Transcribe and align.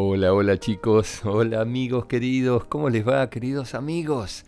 Hola, 0.00 0.32
hola 0.32 0.56
chicos, 0.60 1.22
hola 1.24 1.60
amigos 1.60 2.06
queridos, 2.06 2.64
¿cómo 2.66 2.88
les 2.88 3.04
va 3.04 3.28
queridos 3.28 3.74
amigos? 3.74 4.44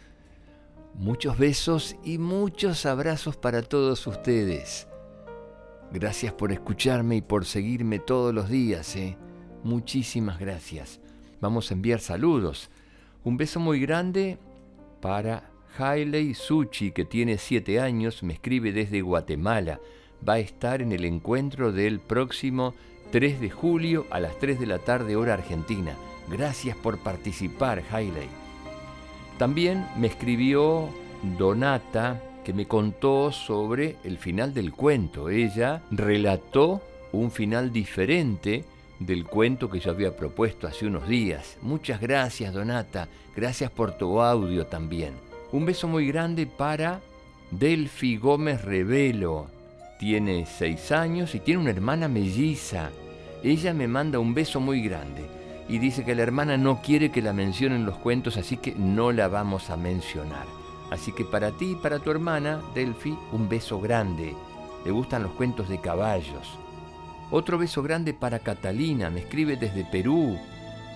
Muchos 0.95 1.39
besos 1.39 1.97
y 2.05 2.19
muchos 2.19 2.87
abrazos 2.87 3.37
para 3.37 3.63
todos 3.63 4.07
ustedes. 4.07 4.87
Gracias 5.93 6.33
por 6.35 6.53
escucharme 6.53 7.17
y 7.17 7.21
por 7.21 7.47
seguirme 7.47 7.99
todos 7.99 8.33
los 8.33 8.49
días, 8.49 8.95
¿eh? 8.95 9.17
Muchísimas 9.65 10.39
gracias. 10.39 11.01
Vamos 11.41 11.73
a 11.73 11.75
enviar 11.75 11.99
saludos. 11.99 12.71
Un 13.25 13.37
beso 13.37 13.59
muy 13.59 13.81
grande 13.81 14.39
para 15.01 15.51
Hailey 15.77 16.35
Suchi, 16.35 16.93
que 16.93 17.05
tiene 17.05 17.39
7 17.39 17.81
años, 17.81 18.23
me 18.23 18.35
escribe 18.35 18.71
desde 18.71 19.03
Guatemala. 19.03 19.81
Va 20.27 20.35
a 20.35 20.39
estar 20.39 20.81
en 20.81 20.93
el 20.93 21.05
encuentro 21.05 21.73
del 21.73 21.99
próximo 21.99 22.73
3 23.11 23.41
de 23.41 23.51
julio 23.51 24.07
a 24.11 24.21
las 24.21 24.39
3 24.39 24.61
de 24.61 24.67
la 24.67 24.79
tarde 24.79 25.17
hora 25.17 25.35
argentina. 25.35 25.97
Gracias 26.29 26.77
por 26.77 26.99
participar, 26.99 27.83
Hailey. 27.91 28.29
También 29.39 29.87
me 29.97 30.07
escribió 30.07 30.89
Donata, 31.39 32.23
que 32.45 32.53
me 32.53 32.67
contó 32.67 33.33
sobre 33.33 33.97
el 34.05 34.19
final 34.19 34.55
del 34.55 34.73
cuento. 34.73 35.29
Ella 35.29 35.83
relató 35.91 36.83
un 37.13 37.31
final 37.31 37.73
diferente 37.73 38.65
del 38.99 39.25
cuento 39.25 39.71
que 39.71 39.81
yo 39.81 39.91
había 39.91 40.17
propuesto 40.17 40.67
hace 40.67 40.87
unos 40.87 41.09
días. 41.09 41.57
Muchas 41.63 42.01
gracias, 42.01 42.53
Donata. 42.53 43.09
Gracias 43.35 43.71
por 43.71 43.93
tu 43.93 44.21
audio 44.21 44.67
también. 44.67 45.15
Un 45.53 45.65
beso 45.65 45.89
muy 45.89 46.07
grande 46.07 46.47
para 46.47 47.01
Delphi 47.51 48.17
Gómez 48.19 48.63
Revelo. 48.63 49.60
Tiene 50.01 50.47
seis 50.47 50.93
años 50.93 51.35
y 51.35 51.41
tiene 51.41 51.61
una 51.61 51.73
hermana 51.73 52.09
melliza. 52.09 52.89
Ella 53.43 53.75
me 53.75 53.87
manda 53.87 54.19
un 54.19 54.33
beso 54.33 54.59
muy 54.59 54.81
grande 54.81 55.27
y 55.69 55.77
dice 55.77 56.07
que 56.07 56.15
la 56.15 56.23
hermana 56.23 56.57
no 56.57 56.81
quiere 56.81 57.11
que 57.11 57.21
la 57.21 57.35
mencionen 57.35 57.85
los 57.85 57.99
cuentos, 57.99 58.39
así 58.39 58.57
que 58.57 58.75
no 58.75 59.13
la 59.13 59.29
vamos 59.29 59.69
a 59.69 59.77
mencionar. 59.77 60.47
Así 60.91 61.13
que 61.13 61.27
para 61.27 61.51
ti 61.51 61.73
y 61.73 61.75
para 61.75 61.99
tu 61.99 62.11
hermana, 62.11 62.63
Delphi, 62.75 63.15
un 63.33 63.51
beso 63.51 63.79
grande. 63.79 64.35
Le 64.87 64.91
gustan 64.91 65.23
los 65.23 65.33
cuentos 65.33 65.69
de 65.69 65.83
caballos. 65.83 66.49
Otro 67.31 67.59
beso 67.59 67.83
grande 67.83 68.15
para 68.15 68.39
Catalina, 68.39 69.11
me 69.11 69.21
escribe 69.21 69.59
desde 69.59 69.85
Perú. 69.85 70.39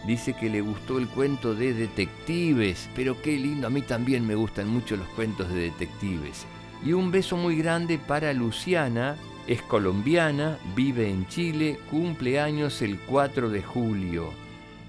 Dice 0.06 0.32
que 0.32 0.48
le 0.48 0.62
gustó 0.62 0.96
el 0.96 1.08
cuento 1.08 1.54
de 1.54 1.74
detectives, 1.74 2.88
pero 2.96 3.20
qué 3.20 3.36
lindo, 3.36 3.66
a 3.66 3.70
mí 3.70 3.82
también 3.82 4.26
me 4.26 4.34
gustan 4.34 4.70
mucho 4.70 4.96
los 4.96 5.08
cuentos 5.08 5.50
de 5.50 5.56
detectives. 5.56 6.46
Y 6.84 6.92
un 6.92 7.10
beso 7.10 7.38
muy 7.38 7.56
grande 7.56 7.98
para 7.98 8.32
Luciana, 8.34 9.16
es 9.46 9.62
colombiana, 9.62 10.58
vive 10.76 11.08
en 11.08 11.26
Chile, 11.28 11.78
cumple 11.90 12.40
años 12.40 12.82
el 12.82 12.98
4 12.98 13.48
de 13.48 13.62
julio. 13.62 14.30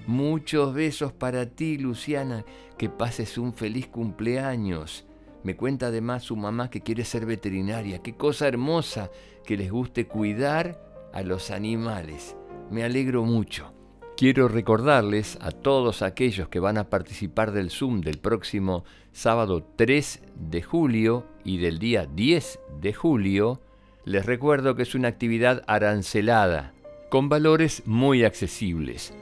Muchos 0.06 0.74
besos 0.74 1.12
para 1.12 1.46
ti, 1.46 1.78
Luciana, 1.78 2.44
que 2.76 2.90
pases 2.90 3.38
un 3.38 3.54
feliz 3.54 3.88
cumpleaños. 3.88 5.06
Me 5.42 5.56
cuenta 5.56 5.86
además 5.86 6.22
su 6.22 6.36
mamá 6.36 6.68
que 6.70 6.82
quiere 6.82 7.04
ser 7.04 7.24
veterinaria. 7.24 8.02
Qué 8.02 8.14
cosa 8.14 8.46
hermosa 8.46 9.10
que 9.44 9.56
les 9.56 9.70
guste 9.70 10.06
cuidar 10.06 10.78
a 11.14 11.22
los 11.22 11.50
animales. 11.50 12.36
Me 12.70 12.84
alegro 12.84 13.24
mucho. 13.24 13.75
Quiero 14.16 14.48
recordarles 14.48 15.36
a 15.42 15.50
todos 15.50 16.00
aquellos 16.00 16.48
que 16.48 16.58
van 16.58 16.78
a 16.78 16.88
participar 16.88 17.52
del 17.52 17.70
Zoom 17.70 18.00
del 18.00 18.16
próximo 18.16 18.82
sábado 19.12 19.62
3 19.76 20.22
de 20.34 20.62
julio 20.62 21.26
y 21.44 21.58
del 21.58 21.78
día 21.78 22.06
10 22.06 22.58
de 22.80 22.94
julio, 22.94 23.60
les 24.06 24.24
recuerdo 24.24 24.74
que 24.74 24.84
es 24.84 24.94
una 24.94 25.08
actividad 25.08 25.64
arancelada, 25.66 26.72
con 27.10 27.28
valores 27.28 27.82
muy 27.84 28.24
accesibles. 28.24 29.12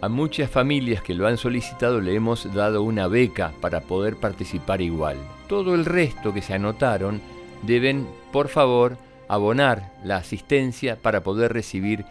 A 0.00 0.08
muchas 0.08 0.48
familias 0.48 1.02
que 1.02 1.14
lo 1.14 1.26
han 1.26 1.36
solicitado 1.36 2.00
le 2.00 2.14
hemos 2.14 2.54
dado 2.54 2.84
una 2.84 3.08
beca 3.08 3.52
para 3.60 3.80
poder 3.80 4.14
participar 4.14 4.80
igual. 4.80 5.16
Todo 5.48 5.74
el 5.74 5.84
resto 5.84 6.32
que 6.32 6.42
se 6.42 6.54
anotaron 6.54 7.20
deben, 7.62 8.06
por 8.30 8.46
favor, 8.46 8.98
abonar 9.26 9.94
la 10.04 10.18
asistencia 10.18 10.94
para 10.94 11.24
poder 11.24 11.52
recibir 11.52 12.04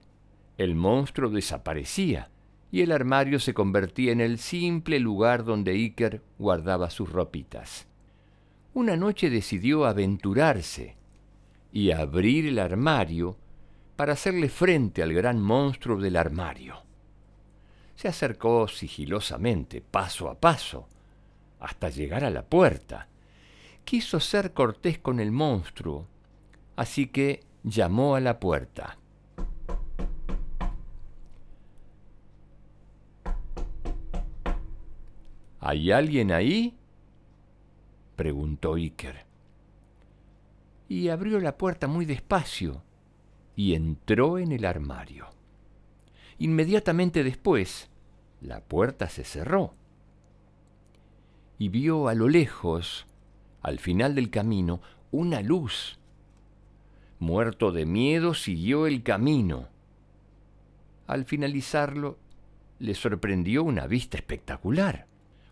el 0.56 0.74
monstruo 0.74 1.30
desaparecía 1.30 2.30
y 2.72 2.82
el 2.82 2.92
armario 2.92 3.40
se 3.40 3.54
convertía 3.54 4.12
en 4.12 4.20
el 4.20 4.38
simple 4.38 5.00
lugar 5.00 5.44
donde 5.44 5.72
Iker 5.72 6.22
guardaba 6.38 6.90
sus 6.90 7.10
ropitas. 7.10 7.86
Una 8.72 8.96
noche 8.96 9.30
decidió 9.30 9.84
aventurarse 9.84 10.96
y 11.72 11.90
abrir 11.90 12.46
el 12.46 12.58
armario 12.58 13.36
para 13.96 14.12
hacerle 14.12 14.48
frente 14.48 15.02
al 15.02 15.12
gran 15.12 15.40
monstruo 15.42 16.00
del 16.00 16.16
armario. 16.16 16.82
Se 17.96 18.08
acercó 18.08 18.68
sigilosamente, 18.68 19.82
paso 19.82 20.30
a 20.30 20.38
paso, 20.38 20.88
hasta 21.58 21.90
llegar 21.90 22.24
a 22.24 22.30
la 22.30 22.42
puerta. 22.42 23.08
Quiso 23.84 24.20
ser 24.20 24.52
cortés 24.52 24.98
con 24.98 25.20
el 25.20 25.32
monstruo, 25.32 26.06
así 26.76 27.08
que 27.08 27.40
llamó 27.62 28.14
a 28.14 28.20
la 28.20 28.40
puerta. 28.40 28.99
¿Hay 35.60 35.92
alguien 35.92 36.32
ahí? 36.32 36.76
preguntó 38.16 38.74
Iker. 38.74 39.26
Y 40.88 41.08
abrió 41.08 41.38
la 41.38 41.56
puerta 41.56 41.86
muy 41.86 42.04
despacio 42.04 42.82
y 43.54 43.74
entró 43.74 44.38
en 44.38 44.52
el 44.52 44.64
armario. 44.64 45.28
Inmediatamente 46.38 47.22
después, 47.22 47.90
la 48.40 48.60
puerta 48.60 49.08
se 49.08 49.24
cerró 49.24 49.74
y 51.60 51.68
vio 51.68 52.08
a 52.08 52.14
lo 52.14 52.26
lejos, 52.30 53.06
al 53.60 53.78
final 53.80 54.14
del 54.14 54.30
camino, 54.30 54.80
una 55.10 55.42
luz. 55.42 55.98
Muerto 57.18 57.70
de 57.70 57.84
miedo, 57.84 58.32
siguió 58.32 58.86
el 58.86 59.02
camino. 59.02 59.68
Al 61.06 61.26
finalizarlo, 61.26 62.18
le 62.78 62.94
sorprendió 62.94 63.62
una 63.62 63.86
vista 63.86 64.16
espectacular. 64.16 65.09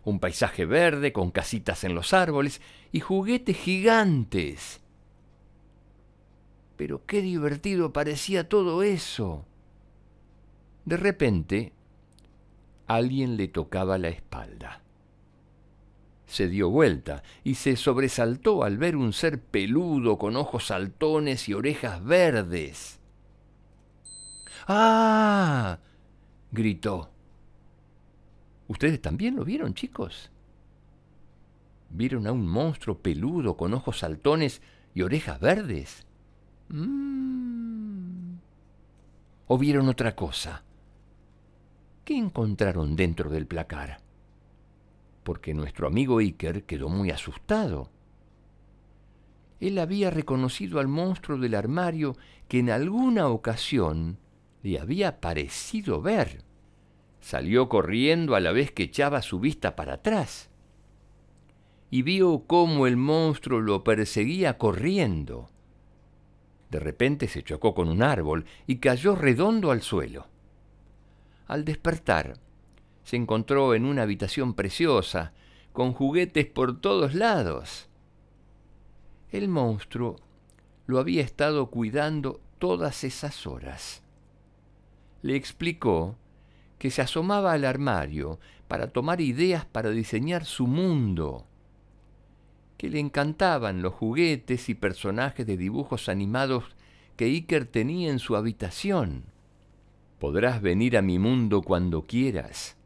Un 0.09 0.19
paisaje 0.19 0.65
verde 0.65 1.13
con 1.13 1.31
casitas 1.31 1.83
en 1.83 1.95
los 1.95 2.13
árboles 2.13 2.61
y 2.91 2.99
juguetes 2.99 3.57
gigantes 3.57 4.81
pero 6.79 7.05
qué 7.05 7.21
divertido 7.21 7.91
parecía 7.91 8.47
todo 8.47 8.83
eso. 8.83 9.43
De 10.85 10.95
repente, 10.95 11.73
alguien 12.87 13.35
le 13.35 13.49
tocaba 13.49 13.97
la 13.97 14.07
espalda. 14.07 14.81
Se 16.25 16.47
dio 16.47 16.69
vuelta 16.69 17.21
y 17.43 17.55
se 17.55 17.75
sobresaltó 17.75 18.63
al 18.63 18.77
ver 18.77 18.95
un 18.95 19.11
ser 19.11 19.41
peludo 19.41 20.17
con 20.17 20.37
ojos 20.37 20.67
saltones 20.67 21.49
y 21.49 21.53
orejas 21.53 22.01
verdes. 22.01 23.01
¡Ah! 24.65 25.79
gritó. 26.49 27.11
¿Ustedes 28.69 29.01
también 29.01 29.35
lo 29.35 29.43
vieron, 29.43 29.73
chicos? 29.73 30.31
¿Vieron 31.89 32.25
a 32.25 32.31
un 32.31 32.47
monstruo 32.47 32.99
peludo 32.99 33.57
con 33.57 33.73
ojos 33.73 33.99
saltones 33.99 34.61
y 34.93 35.01
orejas 35.01 35.41
verdes? 35.41 36.05
Mm. 36.69 38.35
¿O 39.47 39.57
vieron 39.57 39.89
otra 39.89 40.15
cosa? 40.15 40.63
¿Qué 42.05 42.15
encontraron 42.15 42.95
dentro 42.95 43.29
del 43.29 43.45
placar? 43.45 43.99
porque 45.29 45.53
nuestro 45.53 45.85
amigo 45.85 46.17
Iker 46.17 46.63
quedó 46.63 46.89
muy 46.89 47.11
asustado. 47.11 47.91
Él 49.59 49.77
había 49.77 50.09
reconocido 50.09 50.79
al 50.79 50.87
monstruo 50.87 51.37
del 51.37 51.53
armario 51.53 52.17
que 52.47 52.57
en 52.57 52.71
alguna 52.71 53.27
ocasión 53.27 54.17
le 54.63 54.79
había 54.79 55.21
parecido 55.21 56.01
ver. 56.01 56.43
Salió 57.21 57.69
corriendo 57.69 58.35
a 58.35 58.39
la 58.39 58.51
vez 58.51 58.71
que 58.71 58.83
echaba 58.83 59.21
su 59.21 59.39
vista 59.39 59.75
para 59.75 59.95
atrás 59.95 60.49
y 61.91 62.03
vio 62.03 62.43
cómo 62.45 62.87
el 62.87 62.97
monstruo 62.97 63.61
lo 63.61 63.83
perseguía 63.83 64.57
corriendo. 64.57 65.49
De 66.69 66.79
repente 66.79 67.27
se 67.27 67.43
chocó 67.43 67.73
con 67.73 67.89
un 67.89 68.03
árbol 68.03 68.45
y 68.67 68.77
cayó 68.77 69.15
redondo 69.15 69.71
al 69.71 69.81
suelo. 69.81 70.27
Al 71.47 71.65
despertar, 71.65 72.37
se 73.03 73.15
encontró 73.15 73.73
en 73.73 73.85
una 73.85 74.03
habitación 74.03 74.53
preciosa, 74.53 75.33
con 75.73 75.93
juguetes 75.93 76.45
por 76.45 76.79
todos 76.79 77.15
lados. 77.15 77.89
El 79.31 79.47
monstruo 79.47 80.17
lo 80.85 80.99
había 80.99 81.23
estado 81.23 81.67
cuidando 81.67 82.39
todas 82.59 83.03
esas 83.03 83.47
horas. 83.47 84.03
Le 85.21 85.35
explicó 85.35 86.17
que 86.79 86.89
se 86.89 87.01
asomaba 87.01 87.51
al 87.51 87.65
armario 87.65 88.39
para 88.67 88.87
tomar 88.87 89.21
ideas 89.21 89.65
para 89.65 89.89
diseñar 89.89 90.45
su 90.45 90.65
mundo, 90.65 91.45
que 92.77 92.89
le 92.89 92.99
encantaban 92.99 93.81
los 93.81 93.93
juguetes 93.93 94.69
y 94.69 94.75
personajes 94.75 95.45
de 95.45 95.57
dibujos 95.57 96.07
animados 96.07 96.63
que 97.17 97.25
Iker 97.25 97.65
tenía 97.65 98.09
en 98.09 98.19
su 98.19 98.37
habitación. 98.37 99.25
Podrás 100.19 100.61
venir 100.61 100.97
a 100.97 101.01
mi 101.01 101.19
mundo 101.19 101.61
cuando 101.61 102.05
quieras. 102.05 102.77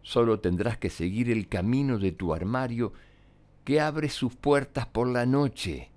Solo 0.00 0.40
tendrás 0.40 0.78
que 0.78 0.88
seguir 0.88 1.30
el 1.30 1.48
camino 1.48 1.98
de 1.98 2.12
tu 2.12 2.32
armario 2.32 2.94
que 3.64 3.80
abre 3.80 4.08
sus 4.08 4.34
puertas 4.34 4.86
por 4.86 5.08
la 5.08 5.26
noche. 5.26 5.90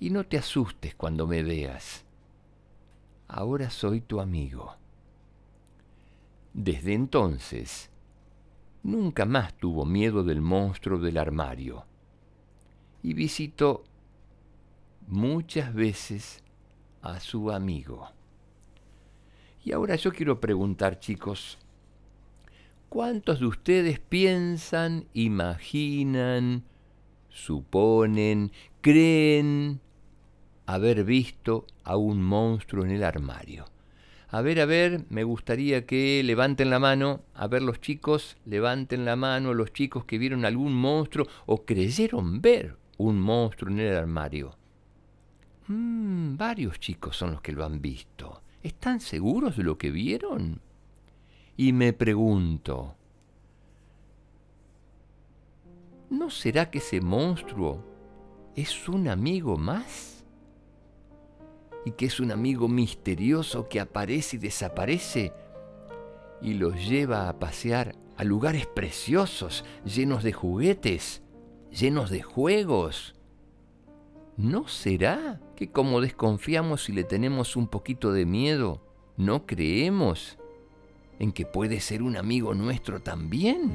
Y 0.00 0.10
no 0.10 0.24
te 0.24 0.36
asustes 0.36 0.94
cuando 0.94 1.26
me 1.26 1.42
veas. 1.42 2.04
Ahora 3.28 3.70
soy 3.70 4.00
tu 4.00 4.20
amigo. 4.20 4.81
Desde 6.54 6.94
entonces, 6.94 7.90
nunca 8.82 9.24
más 9.24 9.54
tuvo 9.54 9.84
miedo 9.84 10.22
del 10.22 10.40
monstruo 10.40 10.98
del 10.98 11.18
armario 11.18 11.84
y 13.02 13.14
visitó 13.14 13.84
muchas 15.06 15.72
veces 15.74 16.42
a 17.00 17.20
su 17.20 17.50
amigo. 17.50 18.10
Y 19.64 19.72
ahora 19.72 19.96
yo 19.96 20.12
quiero 20.12 20.40
preguntar, 20.40 20.98
chicos, 20.98 21.58
¿Cuántos 22.92 23.40
de 23.40 23.46
ustedes 23.46 24.00
piensan, 24.00 25.06
imaginan, 25.14 26.62
suponen, 27.30 28.52
creen 28.82 29.80
haber 30.66 31.02
visto 31.02 31.66
a 31.84 31.96
un 31.96 32.22
monstruo 32.22 32.84
en 32.84 32.90
el 32.90 33.02
armario? 33.02 33.64
A 34.32 34.42
ver, 34.42 34.60
a 34.60 34.66
ver, 34.66 35.04
me 35.10 35.22
gustaría 35.22 35.86
que 35.86 36.20
levanten 36.24 36.70
la 36.70 36.80
mano, 36.80 37.22
a 37.34 37.46
ver 37.46 37.62
los 37.62 37.80
chicos, 37.80 38.36
levanten 38.44 39.04
la 39.04 39.14
mano 39.14 39.54
los 39.54 39.72
chicos 39.72 40.04
que 40.04 40.18
vieron 40.18 40.44
algún 40.44 40.74
monstruo 40.74 41.28
o 41.46 41.64
creyeron 41.64 42.40
ver 42.40 42.76
un 42.98 43.20
monstruo 43.20 43.70
en 43.70 43.78
el 43.78 43.94
armario. 43.94 44.56
Mm, 45.68 46.36
varios 46.36 46.80
chicos 46.80 47.16
son 47.16 47.30
los 47.30 47.40
que 47.40 47.52
lo 47.52 47.64
han 47.64 47.80
visto. 47.80 48.42
¿Están 48.64 48.98
seguros 49.00 49.56
de 49.56 49.62
lo 49.62 49.78
que 49.78 49.92
vieron? 49.92 50.60
y 51.56 51.72
me 51.72 51.92
pregunto, 51.92 52.96
¿no 56.10 56.30
será 56.30 56.70
que 56.70 56.78
ese 56.78 57.00
monstruo 57.00 57.84
es 58.56 58.88
un 58.88 59.08
amigo 59.08 59.56
más? 59.56 60.21
¿Y 61.84 61.92
que 61.92 62.06
es 62.06 62.20
un 62.20 62.30
amigo 62.30 62.68
misterioso 62.68 63.68
que 63.68 63.80
aparece 63.80 64.36
y 64.36 64.38
desaparece 64.38 65.32
y 66.40 66.54
los 66.54 66.88
lleva 66.88 67.28
a 67.28 67.38
pasear 67.38 67.96
a 68.16 68.24
lugares 68.24 68.66
preciosos, 68.66 69.64
llenos 69.84 70.22
de 70.22 70.32
juguetes, 70.32 71.22
llenos 71.70 72.10
de 72.10 72.22
juegos? 72.22 73.14
¿No 74.36 74.68
será 74.68 75.40
que 75.56 75.70
como 75.70 76.00
desconfiamos 76.00 76.88
y 76.88 76.92
le 76.92 77.04
tenemos 77.04 77.56
un 77.56 77.68
poquito 77.68 78.12
de 78.12 78.26
miedo, 78.26 78.80
no 79.16 79.46
creemos 79.46 80.38
en 81.18 81.32
que 81.32 81.46
puede 81.46 81.80
ser 81.80 82.02
un 82.02 82.16
amigo 82.16 82.54
nuestro 82.54 83.00
también? 83.02 83.72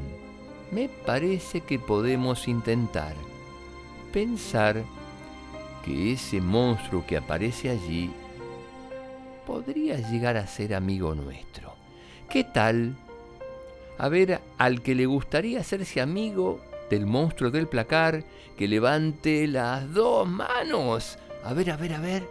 Me 0.71 0.89
parece 0.89 1.61
que 1.61 1.79
podemos 1.79 2.47
intentar 2.47 3.15
pensar 4.11 4.83
que 5.87 6.11
ese 6.11 6.41
monstruo 6.41 7.05
que 7.07 7.15
aparece 7.15 7.69
allí 7.69 8.11
podría 9.45 9.95
llegar 9.97 10.35
a 10.35 10.45
ser 10.45 10.75
amigo 10.75 11.15
nuestro. 11.15 11.73
¿Qué 12.29 12.43
tal? 12.43 12.97
A 13.97 14.09
ver, 14.09 14.41
al 14.57 14.81
que 14.81 14.93
le 14.93 15.05
gustaría 15.05 15.61
hacerse 15.61 16.01
amigo 16.01 16.59
del 16.89 17.05
monstruo 17.05 17.51
del 17.51 17.67
placar, 17.67 18.25
que 18.57 18.67
levante 18.67 19.47
las 19.47 19.93
dos 19.93 20.27
manos. 20.27 21.17
A 21.45 21.53
ver, 21.53 21.71
a 21.71 21.77
ver, 21.77 21.93
a 21.93 22.01
ver. 22.01 22.27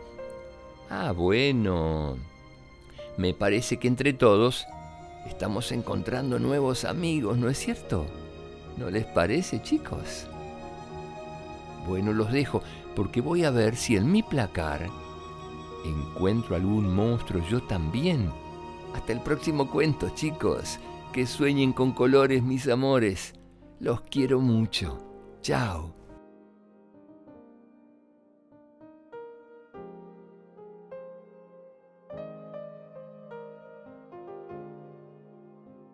Ah, 0.90 1.12
bueno. 1.12 2.18
Me 3.16 3.32
parece 3.32 3.78
que 3.78 3.88
entre 3.88 4.12
todos 4.12 4.66
Estamos 5.26 5.72
encontrando 5.72 6.38
nuevos 6.38 6.84
amigos, 6.84 7.36
¿no 7.36 7.50
es 7.50 7.58
cierto? 7.58 8.06
¿No 8.76 8.90
les 8.90 9.04
parece, 9.04 9.60
chicos? 9.60 10.26
Bueno, 11.86 12.12
los 12.12 12.32
dejo 12.32 12.62
porque 12.96 13.20
voy 13.20 13.44
a 13.44 13.50
ver 13.50 13.76
si 13.76 13.94
en 13.94 14.10
mi 14.10 14.24
placar 14.24 14.90
encuentro 15.84 16.56
algún 16.56 16.92
monstruo 16.92 17.42
yo 17.48 17.62
también. 17.62 18.32
Hasta 18.94 19.12
el 19.12 19.20
próximo 19.20 19.70
cuento, 19.70 20.08
chicos. 20.14 20.80
Que 21.12 21.26
sueñen 21.26 21.72
con 21.72 21.92
colores, 21.92 22.42
mis 22.42 22.66
amores. 22.68 23.34
Los 23.78 24.00
quiero 24.00 24.40
mucho. 24.40 24.98
Chao. 25.42 25.95